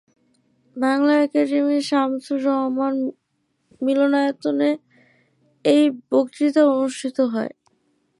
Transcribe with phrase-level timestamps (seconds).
[0.75, 2.95] বাংলা একাডেমির শামসুর রাহমান
[3.81, 4.69] মিলনায়তনে
[5.65, 7.53] এই বক্তৃতা অনুষ্ঠিত হয়।